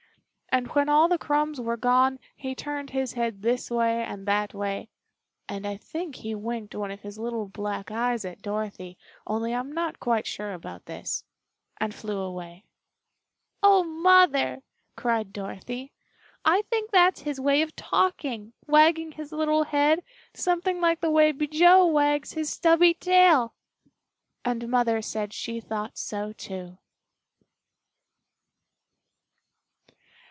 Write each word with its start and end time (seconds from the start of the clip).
And 0.53 0.67
when 0.75 0.89
all 0.89 1.07
the 1.07 1.17
crumbs 1.17 1.61
were 1.61 1.77
gone 1.77 2.19
he 2.35 2.53
turned 2.55 2.89
his 2.89 3.13
head 3.13 3.41
this 3.41 3.71
way 3.71 4.03
and 4.03 4.25
that 4.27 4.53
way 4.53 4.89
(and 5.47 5.65
I 5.65 5.77
think 5.77 6.15
he 6.17 6.35
winked 6.35 6.75
one 6.75 6.91
of 6.91 6.99
his 6.99 7.17
little 7.17 7.47
black 7.47 7.89
eyes 7.89 8.25
at 8.25 8.41
Dorothy, 8.41 8.97
only 9.25 9.53
I'm 9.55 9.71
not 9.71 10.01
quite 10.01 10.27
sure 10.27 10.51
about 10.51 10.87
this) 10.87 11.23
and 11.79 11.95
flew 11.95 12.19
away. 12.19 12.65
"Oh, 13.63 13.85
Mother!" 13.85 14.61
cried 14.97 15.31
Dorothy, 15.31 15.93
"I 16.43 16.63
think 16.63 16.91
that's 16.91 17.21
his 17.21 17.39
way 17.39 17.61
of 17.61 17.73
talking 17.77 18.51
wagging 18.67 19.13
his 19.13 19.31
little 19.31 19.63
head 19.63 20.03
something 20.33 20.81
like 20.81 20.99
the 20.99 21.09
way 21.11 21.31
Bijou 21.31 21.85
wags 21.85 22.33
his 22.33 22.49
stubby 22.49 22.93
tail!" 22.93 23.53
And 24.43 24.67
Mother 24.67 25.01
said 25.01 25.31
she 25.31 25.61
thought 25.61 25.97
so, 25.97 26.33
too. 26.33 26.77